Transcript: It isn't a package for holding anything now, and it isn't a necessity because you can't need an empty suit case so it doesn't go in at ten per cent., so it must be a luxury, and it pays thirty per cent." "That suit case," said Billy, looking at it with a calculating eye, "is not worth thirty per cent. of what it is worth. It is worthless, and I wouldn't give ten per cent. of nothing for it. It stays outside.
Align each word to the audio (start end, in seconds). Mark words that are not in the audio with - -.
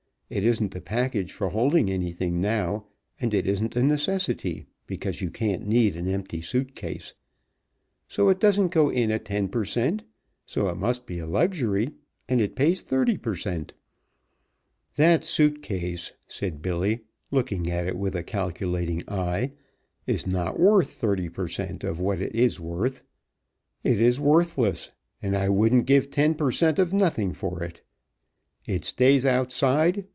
It 0.33 0.45
isn't 0.45 0.73
a 0.73 0.79
package 0.79 1.33
for 1.33 1.49
holding 1.49 1.89
anything 1.91 2.39
now, 2.39 2.85
and 3.19 3.33
it 3.33 3.45
isn't 3.45 3.75
a 3.75 3.83
necessity 3.83 4.65
because 4.87 5.19
you 5.19 5.29
can't 5.29 5.67
need 5.67 5.97
an 5.97 6.07
empty 6.07 6.39
suit 6.39 6.73
case 6.73 7.13
so 8.07 8.29
it 8.29 8.39
doesn't 8.39 8.71
go 8.71 8.89
in 8.89 9.11
at 9.11 9.25
ten 9.25 9.49
per 9.49 9.65
cent., 9.65 10.05
so 10.45 10.69
it 10.69 10.75
must 10.77 11.05
be 11.05 11.19
a 11.19 11.27
luxury, 11.27 11.91
and 12.29 12.39
it 12.39 12.55
pays 12.55 12.79
thirty 12.79 13.17
per 13.17 13.35
cent." 13.35 13.73
"That 14.95 15.25
suit 15.25 15.61
case," 15.61 16.13
said 16.29 16.61
Billy, 16.61 17.01
looking 17.29 17.69
at 17.69 17.85
it 17.85 17.97
with 17.97 18.15
a 18.15 18.23
calculating 18.23 19.03
eye, 19.09 19.51
"is 20.07 20.25
not 20.25 20.57
worth 20.57 20.91
thirty 20.91 21.27
per 21.27 21.49
cent. 21.49 21.83
of 21.83 21.99
what 21.99 22.21
it 22.21 22.33
is 22.33 22.57
worth. 22.57 23.03
It 23.83 23.99
is 23.99 24.17
worthless, 24.17 24.91
and 25.21 25.35
I 25.35 25.49
wouldn't 25.49 25.85
give 25.87 26.09
ten 26.09 26.35
per 26.35 26.53
cent. 26.53 26.79
of 26.79 26.93
nothing 26.93 27.33
for 27.33 27.61
it. 27.63 27.81
It 28.65 28.85
stays 28.85 29.25
outside. 29.25 30.05